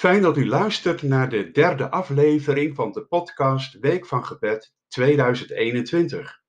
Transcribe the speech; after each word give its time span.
Fijn 0.00 0.22
dat 0.22 0.36
u 0.36 0.46
luistert 0.46 1.02
naar 1.02 1.28
de 1.28 1.50
derde 1.50 1.90
aflevering 1.90 2.74
van 2.74 2.92
de 2.92 3.06
podcast 3.06 3.78
Week 3.78 4.06
van 4.06 4.24
Gebed 4.24 4.74
2021. 4.88 6.42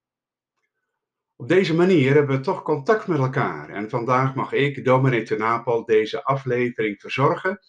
Op 1.36 1.48
deze 1.48 1.76
manier 1.76 2.14
hebben 2.14 2.38
we 2.38 2.44
toch 2.44 2.64
contact 2.64 3.08
met 3.08 3.20
elkaar 3.20 3.70
en 3.70 3.90
vandaag 3.90 4.36
mag 4.36 4.52
ik, 4.52 4.86
Dominee 4.86 5.24
te 5.24 5.36
Napel, 5.36 5.86
deze 5.86 6.24
aflevering 6.24 7.00
verzorgen 7.00 7.60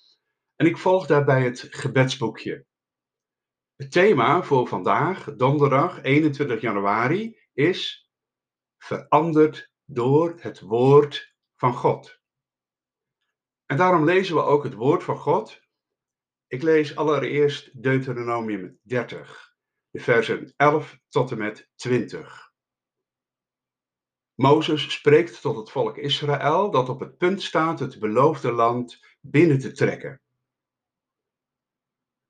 en 0.57 0.67
ik 0.67 0.79
volg 0.79 1.07
daarbij 1.07 1.45
het 1.45 1.67
gebedsboekje. 1.71 2.67
Het 3.77 3.93
thema 3.93 4.43
voor 4.43 4.67
vandaag, 4.69 5.35
donderdag 5.37 6.03
21 6.03 6.61
januari, 6.61 7.39
is 7.53 8.11
Veranderd 8.79 9.73
door 9.85 10.35
het 10.39 10.61
woord 10.61 11.35
van 11.57 11.75
God. 11.75 12.21
En 13.67 13.77
daarom 13.77 14.05
lezen 14.05 14.35
we 14.35 14.43
ook 14.43 14.65
het 14.65 14.75
woord 14.75 15.03
van 15.03 15.17
God 15.17 15.61
ik 16.53 16.63
lees 16.63 16.97
allereerst 16.97 17.83
Deuteronomium 17.83 18.79
30, 18.83 19.55
de 19.91 20.01
versen 20.01 20.53
11 20.57 20.99
tot 21.09 21.31
en 21.31 21.39
met 21.39 21.71
20. 21.75 22.53
Mozes 24.35 24.93
spreekt 24.93 25.41
tot 25.41 25.57
het 25.57 25.71
volk 25.71 25.97
Israël 25.97 26.71
dat 26.71 26.89
op 26.89 27.01
het 27.01 27.17
punt 27.17 27.43
staat 27.43 27.79
het 27.79 27.99
beloofde 27.99 28.53
land 28.53 29.01
binnen 29.21 29.59
te 29.59 29.73
trekken. 29.73 30.21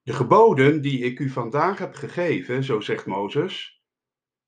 De 0.02 0.12
geboden 0.12 0.82
die 0.82 0.98
ik 0.98 1.18
u 1.18 1.28
vandaag 1.28 1.78
heb 1.78 1.94
gegeven, 1.94 2.64
zo 2.64 2.80
zegt 2.80 3.06
Mozes, 3.06 3.82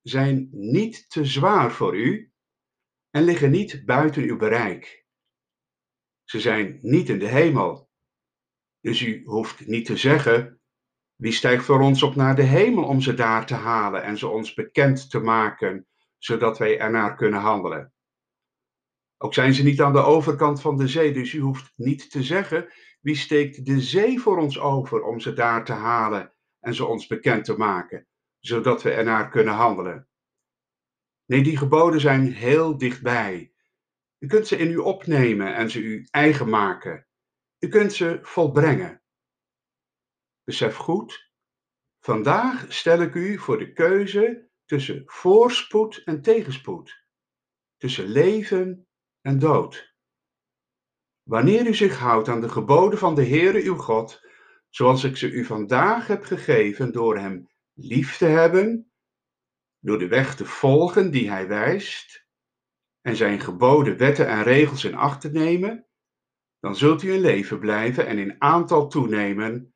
zijn 0.02 0.48
niet 0.50 1.11
te 1.11 1.25
zwaar 1.25 1.72
voor 1.72 1.97
u 1.97 2.33
en 3.11 3.22
liggen 3.22 3.50
niet 3.50 3.84
buiten 3.84 4.22
uw 4.22 4.36
bereik. 4.36 5.06
Ze 6.25 6.41
zijn 6.41 6.78
niet 6.83 7.09
in 7.09 7.19
de 7.19 7.28
hemel 7.28 7.92
dus 8.84 9.02
u 9.02 9.22
hoeft 9.24 9.66
niet 9.66 9.84
te 9.84 9.96
zeggen, 9.96 10.60
wie 11.14 11.32
stijgt 11.32 11.64
voor 11.64 11.80
ons 11.80 12.02
op 12.02 12.14
naar 12.14 12.36
de 12.36 12.42
hemel 12.42 12.84
om 12.84 13.00
ze 13.00 13.14
daar 13.14 13.46
te 13.46 13.54
halen 13.54 14.02
en 14.02 14.18
ze 14.18 14.28
ons 14.28 14.54
bekend 14.54 15.10
te 15.10 15.20
maken, 15.20 15.86
zodat 16.18 16.58
wij 16.58 16.78
ernaar 16.78 17.16
kunnen 17.16 17.41
handelen. 17.41 17.92
Ook 19.18 19.34
zijn 19.34 19.54
ze 19.54 19.62
niet 19.62 19.80
aan 19.80 19.92
de 19.92 20.02
overkant 20.02 20.60
van 20.60 20.76
de 20.76 20.88
zee, 20.88 21.12
dus 21.12 21.32
u 21.32 21.41
hoeft 21.41 21.72
niet 21.76 22.10
te 22.10 22.22
zeggen, 22.22 22.72
wie 23.00 23.16
steekt 23.16 23.66
de 23.66 23.80
zee 23.80 24.20
voor 24.20 24.38
ons 24.38 24.58
over 24.58 25.02
om 25.02 25.20
ze 25.20 25.32
daar 25.32 25.64
te 25.64 25.72
halen 25.72 26.32
en 26.60 26.74
ze 26.74 26.84
ons 26.84 27.06
bekend 27.06 27.44
te 27.44 27.56
maken, 27.56 28.06
zodat 28.38 28.82
we 28.82 28.91
ernaar 28.91 29.30
kunnen 29.30 29.54
handelen. 29.54 30.08
Nee, 31.26 31.42
die 31.42 31.56
geboden 31.56 32.00
zijn 32.00 32.32
heel 32.32 32.78
dichtbij. 32.78 33.52
U 34.19 34.26
kunt 34.26 34.46
ze 34.46 34.56
in 34.56 34.70
u 34.70 34.76
opnemen 34.76 35.54
en 35.54 35.70
ze 35.70 35.80
u 35.80 36.06
eigen 36.10 36.48
maken. 36.48 37.03
U 37.64 37.68
kunt 37.68 37.92
ze 37.92 38.18
volbrengen. 38.22 39.02
Besef 40.42 40.76
goed, 40.76 41.30
vandaag 42.00 42.72
stel 42.72 43.00
ik 43.00 43.14
u 43.14 43.38
voor 43.38 43.58
de 43.58 43.72
keuze 43.72 44.48
tussen 44.64 45.02
voorspoed 45.06 46.02
en 46.04 46.22
tegenspoed, 46.22 47.04
tussen 47.76 48.06
leven 48.06 48.86
en 49.20 49.38
dood. 49.38 49.94
Wanneer 51.22 51.66
u 51.66 51.74
zich 51.74 51.98
houdt 51.98 52.28
aan 52.28 52.40
de 52.40 52.48
geboden 52.48 52.98
van 52.98 53.14
de 53.14 53.26
Heere 53.26 53.62
uw 53.62 53.76
God, 53.76 54.20
zoals 54.68 55.04
ik 55.04 55.16
ze 55.16 55.30
u 55.30 55.44
vandaag 55.44 56.06
heb 56.06 56.24
gegeven 56.24 56.92
door 56.92 57.18
Hem 57.18 57.48
lief 57.72 58.16
te 58.16 58.26
hebben, 58.26 58.92
door 59.78 59.98
de 59.98 60.08
weg 60.08 60.36
te 60.36 60.44
volgen 60.44 61.10
die 61.10 61.30
Hij 61.30 61.48
wijst, 61.48 62.26
en 63.00 63.16
Zijn 63.16 63.40
geboden, 63.40 63.96
wetten 63.96 64.28
en 64.28 64.42
regels 64.42 64.84
in 64.84 64.94
acht 64.94 65.20
te 65.20 65.30
nemen, 65.30 65.83
dan 66.64 66.76
zult 66.76 67.02
u 67.02 67.12
in 67.12 67.20
leven 67.20 67.58
blijven 67.58 68.06
en 68.06 68.18
in 68.18 68.42
aantal 68.42 68.88
toenemen. 68.88 69.74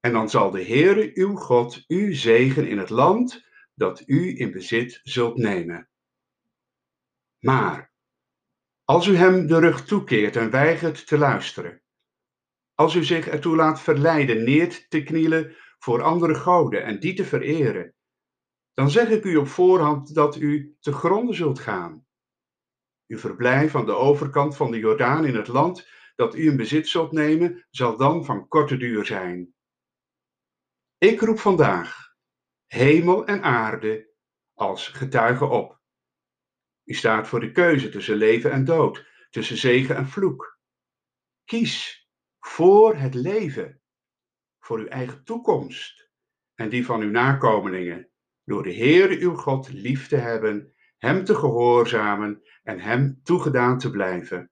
En 0.00 0.12
dan 0.12 0.30
zal 0.30 0.50
de 0.50 0.64
Heere 0.64 1.10
uw 1.14 1.34
God 1.34 1.84
u 1.86 2.14
zegen 2.14 2.68
in 2.68 2.78
het 2.78 2.90
land 2.90 3.46
dat 3.74 4.02
u 4.06 4.38
in 4.38 4.50
bezit 4.50 5.00
zult 5.02 5.36
nemen. 5.36 5.88
Maar 7.38 7.92
als 8.84 9.06
u 9.06 9.16
hem 9.16 9.46
de 9.46 9.58
rug 9.58 9.84
toekeert 9.84 10.36
en 10.36 10.50
weigert 10.50 11.06
te 11.06 11.18
luisteren, 11.18 11.82
als 12.74 12.94
u 12.94 13.04
zich 13.04 13.28
ertoe 13.28 13.56
laat 13.56 13.80
verleiden 13.80 14.44
neer 14.44 14.88
te 14.88 15.02
knielen 15.02 15.56
voor 15.78 16.02
andere 16.02 16.34
goden 16.34 16.84
en 16.84 17.00
die 17.00 17.14
te 17.14 17.24
vereren, 17.24 17.94
dan 18.74 18.90
zeg 18.90 19.08
ik 19.08 19.24
u 19.24 19.36
op 19.36 19.48
voorhand 19.48 20.14
dat 20.14 20.36
u 20.36 20.76
te 20.80 20.92
gronden 20.92 21.34
zult 21.34 21.58
gaan. 21.58 22.06
Uw 23.06 23.18
verblijf 23.18 23.74
aan 23.74 23.86
de 23.86 23.94
overkant 23.94 24.56
van 24.56 24.70
de 24.70 24.78
Jordaan 24.78 25.24
in 25.24 25.34
het 25.34 25.48
land 25.48 25.98
dat 26.20 26.34
u 26.34 26.46
in 26.46 26.56
bezit 26.56 26.88
zult 26.88 27.12
nemen, 27.12 27.66
zal 27.70 27.96
dan 27.96 28.24
van 28.24 28.48
korte 28.48 28.76
duur 28.76 29.06
zijn. 29.06 29.54
Ik 30.98 31.20
roep 31.20 31.38
vandaag 31.38 32.14
hemel 32.66 33.26
en 33.26 33.42
aarde 33.42 34.10
als 34.54 34.88
getuigen 34.88 35.50
op. 35.50 35.80
U 36.84 36.94
staat 36.94 37.28
voor 37.28 37.40
de 37.40 37.52
keuze 37.52 37.88
tussen 37.88 38.16
leven 38.16 38.52
en 38.52 38.64
dood, 38.64 39.06
tussen 39.30 39.56
zegen 39.56 39.96
en 39.96 40.06
vloek. 40.06 40.58
Kies 41.44 42.08
voor 42.38 42.96
het 42.96 43.14
leven, 43.14 43.82
voor 44.58 44.78
uw 44.78 44.88
eigen 44.88 45.24
toekomst 45.24 46.10
en 46.54 46.68
die 46.68 46.84
van 46.84 47.00
uw 47.00 47.10
nakomelingen, 47.10 48.10
door 48.44 48.62
de 48.62 48.74
Heere 48.74 49.18
uw 49.18 49.34
God 49.34 49.72
lief 49.72 50.08
te 50.08 50.16
hebben, 50.16 50.74
Hem 50.98 51.24
te 51.24 51.34
gehoorzamen 51.34 52.42
en 52.62 52.80
Hem 52.80 53.20
toegedaan 53.22 53.78
te 53.78 53.90
blijven. 53.90 54.50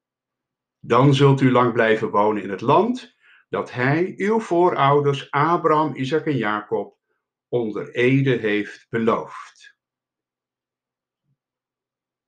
Dan 0.80 1.14
zult 1.14 1.40
u 1.40 1.50
lang 1.50 1.72
blijven 1.72 2.10
wonen 2.10 2.42
in 2.42 2.50
het 2.50 2.60
land 2.60 3.16
dat 3.48 3.72
hij 3.72 4.14
uw 4.16 4.40
voorouders 4.40 5.30
Abraham, 5.30 5.94
Isaac 5.94 6.26
en 6.26 6.36
Jacob 6.36 6.98
onder 7.48 7.94
ede 7.94 8.36
heeft 8.36 8.86
beloofd. 8.88 9.76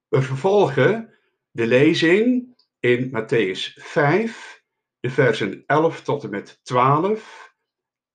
We 0.08 0.22
vervolgen 0.22 1.18
de 1.50 1.66
lezing 1.66 2.54
in 2.80 3.10
Matthäus 3.10 3.72
5, 3.74 4.64
de 5.00 5.10
versen 5.10 5.62
11 5.66 6.02
tot 6.02 6.24
en 6.24 6.30
met 6.30 6.60
12. 6.62 7.54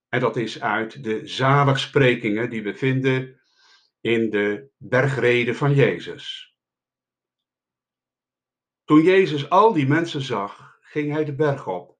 En 0.10 0.20
dat 0.20 0.38
is 0.38 0.62
uit 0.62 1.04
de 1.04 1.28
zaligsprekingen 1.28 2.50
die 2.50 2.64
we 2.64 2.76
vinden 2.76 3.42
in 4.02 4.30
de 4.30 4.70
bergrede 4.78 5.54
van 5.54 5.74
Jezus. 5.74 6.55
Toen 8.86 9.02
Jezus 9.02 9.50
al 9.50 9.74
die 9.74 9.88
mensen 9.88 10.22
zag, 10.22 10.78
ging 10.82 11.12
hij 11.12 11.26
de 11.26 11.36
berg 11.36 11.68
op. 11.68 11.98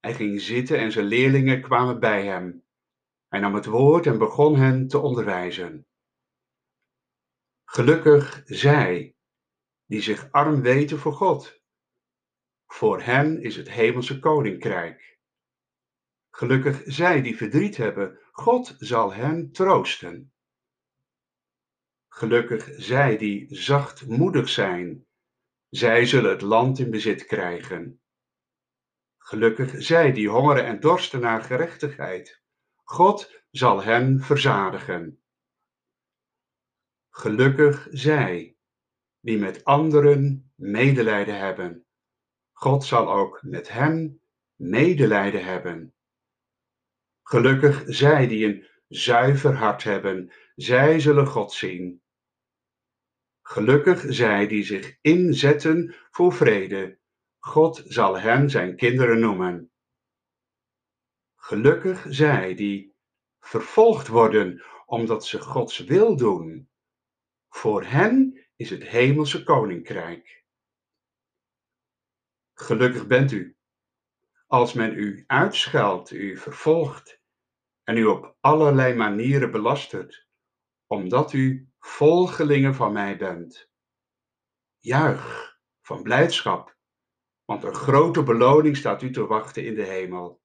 Hij 0.00 0.14
ging 0.14 0.40
zitten 0.40 0.78
en 0.78 0.92
zijn 0.92 1.06
leerlingen 1.06 1.62
kwamen 1.62 2.00
bij 2.00 2.26
hem. 2.26 2.64
Hij 3.28 3.40
nam 3.40 3.54
het 3.54 3.66
woord 3.66 4.06
en 4.06 4.18
begon 4.18 4.56
hen 4.56 4.88
te 4.88 4.98
onderwijzen. 4.98 5.86
Gelukkig 7.64 8.42
zij 8.44 9.16
die 9.86 10.00
zich 10.00 10.30
arm 10.30 10.62
weten 10.62 10.98
voor 10.98 11.12
God. 11.12 11.62
Voor 12.66 13.00
hen 13.02 13.42
is 13.42 13.56
het 13.56 13.70
hemelse 13.70 14.18
koninkrijk. 14.18 15.18
Gelukkig 16.30 16.82
zij 16.84 17.22
die 17.22 17.36
verdriet 17.36 17.76
hebben, 17.76 18.18
God 18.32 18.74
zal 18.78 19.12
hen 19.12 19.52
troosten. 19.52 20.32
Gelukkig 22.08 22.68
zij 22.76 23.16
die 23.16 23.56
zachtmoedig 23.56 24.48
zijn, 24.48 25.06
zij 25.76 26.06
zullen 26.06 26.30
het 26.30 26.40
land 26.40 26.78
in 26.78 26.90
bezit 26.90 27.24
krijgen. 27.24 28.00
Gelukkig 29.18 29.82
zij 29.82 30.12
die 30.12 30.28
hongeren 30.28 30.64
en 30.64 30.80
dorsten 30.80 31.20
naar 31.20 31.42
gerechtigheid. 31.42 32.42
God 32.82 33.42
zal 33.50 33.82
hen 33.82 34.20
verzadigen. 34.20 35.22
Gelukkig 37.10 37.88
zij 37.90 38.56
die 39.20 39.38
met 39.38 39.64
anderen 39.64 40.52
medelijden 40.54 41.38
hebben. 41.38 41.86
God 42.52 42.84
zal 42.84 43.12
ook 43.12 43.42
met 43.42 43.68
hen 43.68 44.20
medelijden 44.54 45.44
hebben. 45.44 45.94
Gelukkig 47.22 47.82
zij 47.86 48.26
die 48.26 48.46
een 48.46 48.68
zuiver 48.88 49.54
hart 49.54 49.82
hebben, 49.82 50.32
zij 50.54 51.00
zullen 51.00 51.26
God 51.26 51.52
zien. 51.52 52.03
Gelukkig 53.46 54.04
zij 54.08 54.46
die 54.46 54.64
zich 54.64 54.98
inzetten 55.00 55.94
voor 56.10 56.32
vrede. 56.32 56.98
God 57.38 57.82
zal 57.86 58.18
hen 58.18 58.50
zijn 58.50 58.76
kinderen 58.76 59.20
noemen. 59.20 59.70
Gelukkig 61.36 62.06
zij 62.08 62.54
die 62.54 62.94
vervolgd 63.40 64.08
worden 64.08 64.62
omdat 64.86 65.26
ze 65.26 65.40
Gods 65.40 65.78
wil 65.78 66.16
doen. 66.16 66.68
Voor 67.48 67.84
hen 67.84 68.44
is 68.56 68.70
het 68.70 68.82
hemelse 68.82 69.42
koninkrijk. 69.42 70.44
Gelukkig 72.54 73.06
bent 73.06 73.32
u 73.32 73.56
als 74.46 74.72
men 74.72 74.98
u 74.98 75.24
uitscheldt, 75.26 76.10
u 76.10 76.36
vervolgt 76.36 77.20
en 77.82 77.96
u 77.96 78.04
op 78.04 78.36
allerlei 78.40 78.94
manieren 78.94 79.50
belastert, 79.50 80.26
omdat 80.86 81.32
u 81.32 81.68
volgelingen 81.84 82.74
van 82.74 82.92
mij 82.92 83.16
bent. 83.16 83.70
Juich 84.78 85.58
van 85.80 86.02
blijdschap, 86.02 86.76
want 87.44 87.64
een 87.64 87.74
grote 87.74 88.22
beloning 88.22 88.76
staat 88.76 89.02
u 89.02 89.10
te 89.10 89.26
wachten 89.26 89.64
in 89.64 89.74
de 89.74 89.82
hemel. 89.82 90.42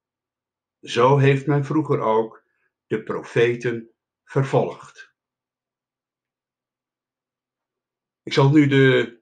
Zo 0.82 1.18
heeft 1.18 1.48
men 1.48 1.66
vroeger 1.66 2.00
ook 2.00 2.44
de 2.86 3.04
profeten 3.04 3.92
vervolgd. 4.24 5.14
Ik 8.24 8.34
zal 8.34 8.50
nu 8.50 8.68
de 8.68 9.22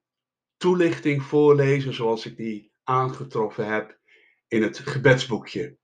toelichting 0.58 1.24
voorlezen 1.24 1.94
zoals 1.94 2.26
ik 2.26 2.38
die 2.38 2.74
aangetroffen 2.84 3.68
heb 3.68 4.00
in 4.48 4.62
het 4.62 4.80
gebedsboekje. 4.80 5.78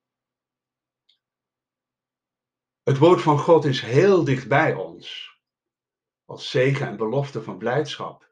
Het 2.83 2.97
woord 2.97 3.21
van 3.21 3.39
God 3.39 3.65
is 3.65 3.81
heel 3.81 4.23
dicht 4.23 4.47
bij 4.47 4.73
ons, 4.73 5.32
als 6.25 6.49
zegen 6.49 6.87
en 6.87 6.97
belofte 6.97 7.43
van 7.43 7.57
blijdschap. 7.57 8.31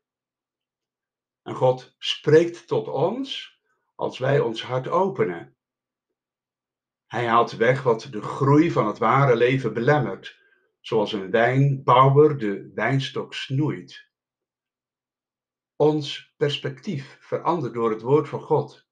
En 1.44 1.56
God 1.56 1.96
spreekt 1.98 2.68
tot 2.68 2.88
ons 2.88 3.60
als 3.96 4.18
wij 4.18 4.40
ons 4.40 4.64
hart 4.64 4.88
openen. 4.88 5.56
Hij 7.06 7.28
haalt 7.28 7.52
weg 7.52 7.84
wat 7.84 8.08
de 8.12 8.22
groei 8.22 8.72
van 8.72 8.88
het 8.88 8.98
ware 8.98 9.36
leven 9.36 9.74
belemmert, 9.74 10.40
zoals 10.80 11.14
een 11.14 11.32
wijnbouwer 11.32 12.38
de 12.38 12.72
wijnstok 12.74 13.34
snoeit. 13.34 14.10
Ons 15.76 16.34
perspectief 16.38 17.18
verandert 17.20 17.74
door 17.74 17.90
het 17.90 18.02
woord 18.02 18.30
van 18.30 18.42
God, 18.42 18.88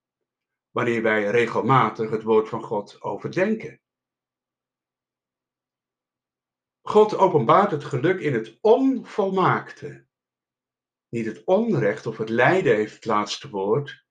wanneer 0.72 1.01
wij 1.01 1.30
regelmatig 1.30 2.10
het 2.10 2.24
woord 2.24 2.50
van 2.50 2.63
God 2.63 3.01
overdenken. 3.01 3.80
God 6.89 7.18
openbaart 7.18 7.71
het 7.71 7.83
geluk 7.83 8.19
in 8.19 8.33
het 8.33 8.57
onvolmaakte. 8.62 10.06
Niet 11.09 11.25
het 11.25 11.44
onrecht 11.44 12.06
of 12.06 12.18
het 12.18 12.30
lijden 12.30 12.75
heeft 12.75 12.94
het 12.94 13.06
laatste 13.06 13.50
woord. 13.50 14.06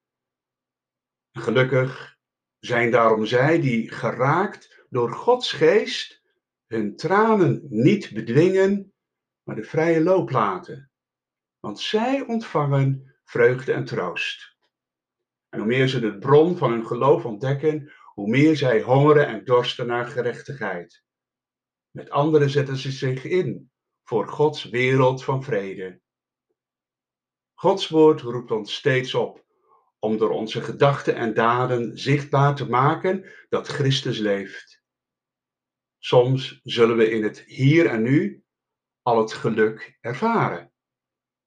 Gelukkig 1.33 2.17
zijn 2.59 2.91
daarom 2.91 3.27
zij 3.27 3.61
die 3.61 3.93
geraakt 3.93 4.85
door 4.89 5.13
Gods 5.13 5.53
geest 5.53 6.23
hun 6.67 6.97
tranen 6.97 7.67
niet 7.69 8.11
bedwingen, 8.13 8.93
maar 9.43 9.57
de 9.57 9.65
vrije 9.65 10.03
loop 10.03 10.31
laten. 10.31 10.91
Want 11.61 11.81
zij 11.81 12.21
ontvangen 12.27 13.19
vreugde 13.25 13.73
en 13.73 13.85
troost. 13.85 14.57
En 15.49 15.59
hoe 15.59 15.69
meer 15.69 15.89
ze 15.89 16.01
de 16.01 16.19
bron 16.19 16.57
van 16.57 16.71
hun 16.71 16.87
geloof 16.87 17.25
ontdekken, 17.25 17.93
hoe 18.15 18.29
meer 18.29 18.57
zij 18.57 18.83
hongeren 18.83 19.27
en 19.27 19.45
dorsten 19.45 19.87
naar 19.87 20.07
gerechtigheid. 20.07 21.07
Met 21.91 22.11
anderen 22.11 22.51
zetten 22.51 22.77
ze 22.77 22.91
zich 22.91 23.25
in 23.25 23.71
voor 24.05 24.29
Gods 24.29 24.65
wereld 24.65 25.25
van 25.25 25.43
vrede. 25.43 26.01
Gods 27.55 27.89
woord 27.89 28.21
roept 28.21 28.51
ons 28.51 28.75
steeds 28.75 29.15
op 29.15 29.47
om 29.99 30.17
door 30.17 30.31
onze 30.31 30.63
gedachten 30.63 31.15
en 31.15 31.35
daden 31.35 31.99
zichtbaar 31.99 32.55
te 32.55 32.69
maken 32.69 33.33
dat 33.49 33.69
Christus 33.69 34.19
leeft. 34.19 34.83
Soms 35.99 36.61
zullen 36.63 36.97
we 36.97 37.11
in 37.11 37.23
het 37.23 37.41
hier 37.41 37.87
en 37.87 38.03
nu 38.03 38.45
al 39.03 39.19
het 39.19 39.33
geluk 39.33 39.99
ervaren, 40.01 40.73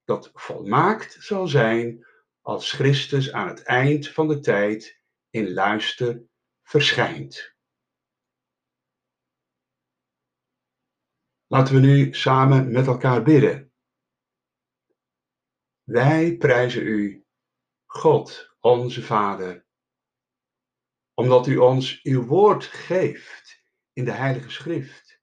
dat 0.04 0.32
volmaakt 0.34 1.18
zal 1.20 1.48
zijn 1.48 2.06
als 2.42 2.72
Christus 2.72 3.32
aan 3.32 3.48
het 3.48 3.64
eind 3.64 4.08
van 4.08 4.28
de 4.28 4.40
tijd 4.40 5.02
in 5.30 5.54
luister 5.54 6.24
verschijnt. 6.64 7.51
Laten 11.52 11.76
we 11.76 11.80
nu 11.80 12.14
samen 12.14 12.72
met 12.72 12.88
elkaar 12.88 13.24
bidden. 13.24 13.74
Wij 15.84 16.38
prijzen 16.38 16.82
u, 16.88 17.26
God, 17.86 18.56
onze 18.60 19.02
Vader, 19.02 19.66
omdat 21.14 21.48
u 21.48 21.58
ons 21.58 22.04
uw 22.04 22.26
woord 22.26 22.64
geeft 22.64 23.64
in 23.94 24.06
de 24.06 24.12
Heilige 24.12 24.50
Schrift. 24.50 25.22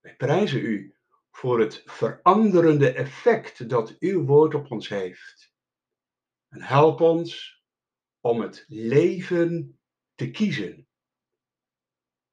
Wij 0.00 0.16
prijzen 0.16 0.60
u 0.60 0.96
voor 1.30 1.60
het 1.60 1.82
veranderende 1.86 2.92
effect 2.92 3.68
dat 3.68 3.98
uw 3.98 4.24
woord 4.24 4.54
op 4.54 4.70
ons 4.70 4.88
heeft. 4.88 5.54
En 6.48 6.62
help 6.62 7.00
ons 7.00 7.62
om 8.20 8.40
het 8.40 8.64
leven 8.68 9.80
te 10.14 10.30
kiezen. 10.30 10.88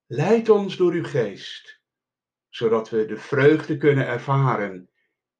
Leid 0.05 0.49
ons 0.49 0.77
door 0.77 0.91
uw 0.91 1.05
geest 1.05 1.78
zodat 2.59 2.89
we 2.89 3.05
de 3.05 3.17
vreugde 3.17 3.77
kunnen 3.77 4.07
ervaren 4.07 4.89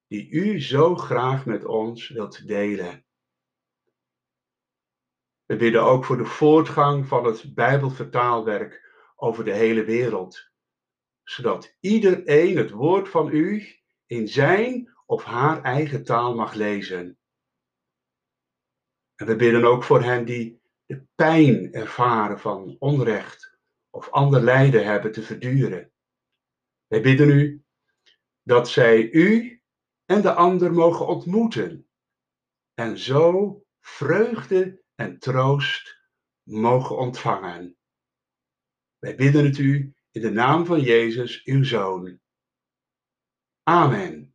die 0.06 0.30
u 0.30 0.60
zo 0.60 0.96
graag 0.96 1.46
met 1.46 1.64
ons 1.64 2.08
wilt 2.08 2.46
delen. 2.46 3.04
We 5.44 5.56
bidden 5.56 5.82
ook 5.82 6.04
voor 6.04 6.16
de 6.16 6.24
voortgang 6.24 7.08
van 7.08 7.24
het 7.24 7.54
Bijbelvertaalwerk 7.54 8.88
over 9.16 9.44
de 9.44 9.52
hele 9.52 9.84
wereld, 9.84 10.50
zodat 11.22 11.76
iedereen 11.80 12.56
het 12.56 12.70
woord 12.70 13.08
van 13.08 13.30
u 13.32 13.66
in 14.06 14.28
zijn 14.28 14.94
of 15.06 15.24
haar 15.24 15.62
eigen 15.62 16.04
taal 16.04 16.34
mag 16.34 16.54
lezen. 16.54 17.18
En 19.14 19.26
we 19.26 19.36
bidden 19.36 19.64
ook 19.64 19.84
voor 19.84 20.02
hen 20.02 20.24
die 20.24 20.60
de 20.86 21.02
pijn 21.14 21.72
ervaren 21.72 22.38
van 22.38 22.76
onrecht 22.78 23.58
of 23.90 24.10
ander 24.10 24.40
lijden 24.40 24.84
hebben 24.84 25.12
te 25.12 25.22
verduren. 25.22 25.89
Wij 26.90 27.00
bidden 27.00 27.28
u 27.28 27.64
dat 28.42 28.68
zij 28.68 29.10
u 29.10 29.60
en 30.04 30.22
de 30.22 30.32
ander 30.32 30.72
mogen 30.72 31.06
ontmoeten 31.06 31.88
en 32.74 32.98
zo 32.98 33.64
vreugde 33.80 34.82
en 34.94 35.18
troost 35.18 35.98
mogen 36.42 36.96
ontvangen. 36.96 37.76
Wij 38.98 39.14
bidden 39.14 39.44
het 39.44 39.58
u 39.58 39.94
in 40.10 40.20
de 40.20 40.30
naam 40.30 40.66
van 40.66 40.80
Jezus, 40.80 41.44
uw 41.44 41.64
Zoon. 41.64 42.20
Amen. 43.62 44.29